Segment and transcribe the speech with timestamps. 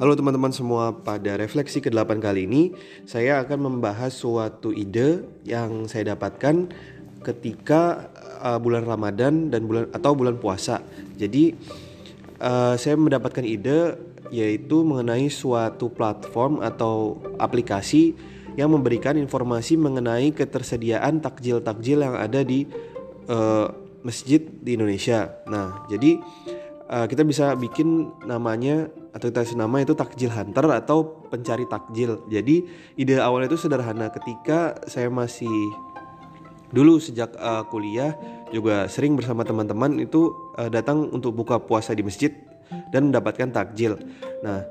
[0.00, 2.72] Halo teman-teman semua, pada refleksi ke-8 kali ini
[3.04, 6.72] saya akan membahas suatu ide yang saya dapatkan
[7.20, 8.08] ketika
[8.40, 10.80] uh, bulan Ramadan dan bulan atau bulan puasa.
[11.20, 11.52] Jadi
[12.40, 14.00] uh, saya mendapatkan ide
[14.32, 18.16] yaitu mengenai suatu platform atau aplikasi
[18.56, 22.64] yang memberikan informasi mengenai ketersediaan takjil-takjil yang ada di
[23.28, 23.68] uh,
[24.00, 25.44] masjid di Indonesia.
[25.44, 26.16] Nah, jadi
[26.90, 32.26] uh, kita bisa bikin namanya atau kita kasih nama itu takjil hunter atau pencari takjil.
[32.26, 32.66] Jadi
[32.98, 35.50] ide awalnya itu sederhana ketika saya masih
[36.70, 38.14] dulu sejak uh, kuliah
[38.54, 42.34] juga sering bersama teman-teman itu uh, datang untuk buka puasa di masjid
[42.94, 43.98] dan mendapatkan takjil.
[44.46, 44.62] Nah,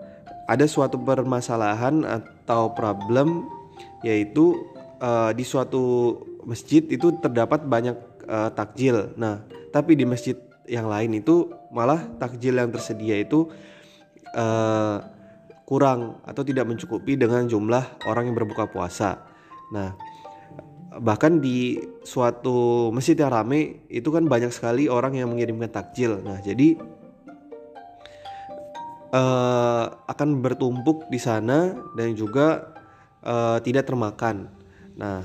[0.47, 3.47] ada suatu permasalahan atau problem
[4.03, 4.55] yaitu
[5.03, 6.15] uh, di suatu
[6.47, 7.95] masjid itu terdapat banyak
[8.27, 9.11] uh, takjil.
[9.19, 9.43] Nah,
[9.75, 13.49] tapi di masjid yang lain itu malah takjil yang tersedia itu
[14.37, 15.01] uh,
[15.65, 19.21] kurang atau tidak mencukupi dengan jumlah orang yang berbuka puasa.
[19.73, 19.93] Nah,
[21.01, 26.21] bahkan di suatu masjid yang rame itu kan banyak sekali orang yang mengirimkan takjil.
[26.25, 26.77] Nah, jadi
[29.13, 32.73] uh, akan bertumpuk di sana dan juga
[33.21, 34.49] uh, tidak termakan.
[34.97, 35.21] Nah,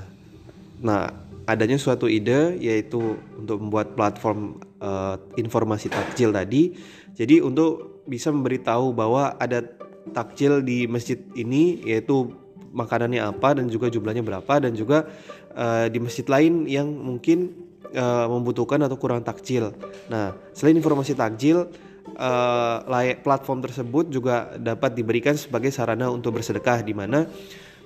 [0.77, 1.09] nah
[1.45, 6.77] adanya suatu ide yaitu untuk membuat platform uh, informasi takjil tadi.
[7.17, 9.65] Jadi untuk bisa memberitahu bahwa ada
[10.13, 12.29] takjil di masjid ini yaitu
[12.75, 15.09] makanannya apa dan juga jumlahnya berapa dan juga
[15.57, 17.55] uh, di masjid lain yang mungkin
[17.95, 19.73] uh, membutuhkan atau kurang takjil.
[20.11, 21.71] Nah, selain informasi takjil,
[22.19, 27.25] uh, platform tersebut juga dapat diberikan sebagai sarana untuk bersedekah di mana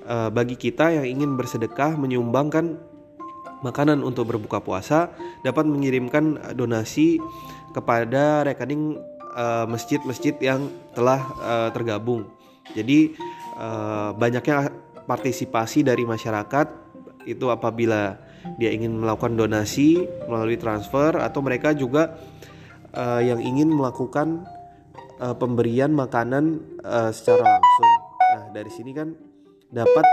[0.09, 2.88] uh, bagi kita yang ingin bersedekah menyumbangkan
[3.65, 5.11] makanan untuk berbuka puasa
[5.43, 7.19] dapat mengirimkan donasi
[7.75, 8.97] kepada rekening
[9.29, 10.61] Eh, masjid-masjid uh, yang
[10.97, 12.25] telah uh, tergabung.
[12.73, 13.13] Jadi
[13.61, 14.73] uh, banyaknya
[15.05, 16.67] partisipasi dari masyarakat
[17.29, 18.17] itu apabila
[18.57, 22.17] dia ingin melakukan donasi melalui transfer atau mereka juga
[22.97, 24.49] uh, yang ingin melakukan
[25.21, 27.91] uh, pemberian makanan uh, secara langsung.
[28.33, 29.13] Nah dari sini kan
[29.69, 30.03] dapat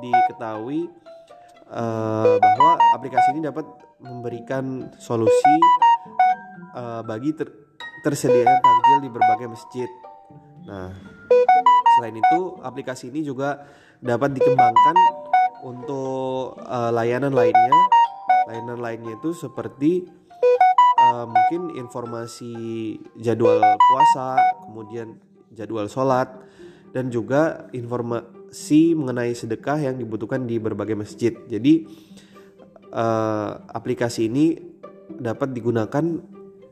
[0.00, 0.88] diketahui
[1.74, 3.66] uh, bahwa aplikasi ini dapat
[3.98, 5.54] memberikan solusi
[6.78, 7.50] uh, bagi ter
[8.06, 9.90] tersedianya takjil di berbagai masjid.
[10.68, 10.92] Nah,
[11.96, 13.64] selain itu aplikasi ini juga
[14.00, 14.96] dapat dikembangkan
[15.64, 17.72] untuk uh, layanan lainnya.
[18.44, 20.04] Layanan lainnya itu seperti
[21.00, 22.52] uh, mungkin informasi
[23.16, 24.36] jadwal puasa,
[24.68, 25.16] kemudian
[25.56, 26.28] jadwal sholat,
[26.92, 27.72] dan juga
[28.54, 31.34] informasi mengenai sedekah yang dibutuhkan di berbagai masjid.
[31.50, 31.90] Jadi
[32.94, 34.54] uh, aplikasi ini
[35.10, 36.22] dapat digunakan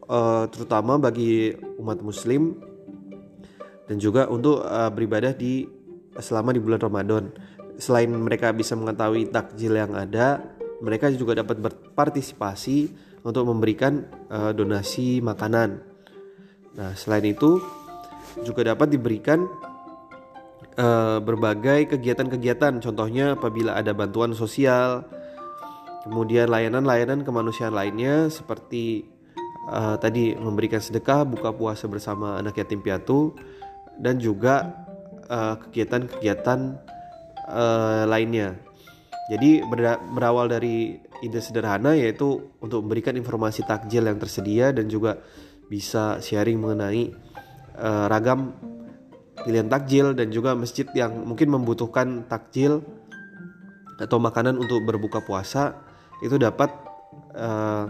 [0.06, 1.50] uh, terutama bagi
[1.82, 2.54] umat muslim
[3.90, 5.66] dan juga untuk uh, beribadah di
[6.22, 7.34] selama di bulan Ramadan.
[7.82, 10.38] Selain mereka bisa mengetahui takjil yang ada,
[10.86, 12.94] mereka juga dapat berpartisipasi
[13.26, 15.82] untuk memberikan uh, donasi makanan.
[16.78, 17.58] Nah, selain itu
[18.46, 19.44] juga dapat diberikan
[20.78, 25.04] uh, berbagai kegiatan-kegiatan, contohnya apabila ada bantuan sosial,
[26.04, 29.06] kemudian layanan-layanan kemanusiaan lainnya seperti
[29.68, 33.36] uh, tadi memberikan sedekah, buka puasa bersama anak yatim piatu,
[34.00, 34.72] dan juga
[35.28, 36.60] eh, kegiatan-kegiatan
[37.46, 38.56] uh, lainnya.
[39.30, 39.62] Jadi
[40.10, 45.22] berawal dari ide sederhana yaitu untuk memberikan informasi takjil yang tersedia dan juga
[45.70, 47.14] bisa sharing mengenai
[47.78, 48.52] uh, ragam
[49.40, 52.84] pilihan takjil dan juga masjid yang mungkin membutuhkan takjil
[53.96, 55.78] atau makanan untuk berbuka puasa
[56.20, 56.70] itu dapat
[57.34, 57.88] uh,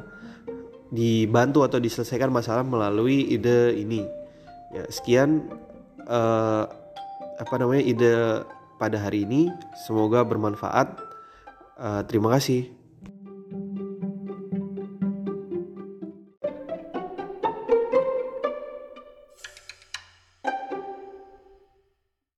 [0.93, 4.05] dibantu atau diselesaikan masalah melalui ide ini.
[4.73, 5.49] Ya, sekian
[6.05, 6.65] uh,
[7.41, 8.13] apa namanya ide
[8.77, 9.49] pada hari ini.
[9.89, 11.01] Semoga bermanfaat.
[11.81, 12.82] Uh, terima kasih.